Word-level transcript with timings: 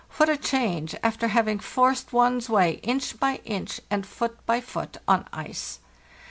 What 0.17 0.29
a 0.29 0.35
change, 0.35 0.95
after 1.03 1.27
having 1.27 1.59
forced 1.59 2.11
one's 2.11 2.49
way 2.49 2.79
inch 2.81 3.19
by 3.19 3.39
inch 3.45 3.79
and 3.91 4.03
foot 4.03 4.43
by 4.47 4.59
foot 4.59 4.97
on 5.07 5.27
ice! 5.31 5.77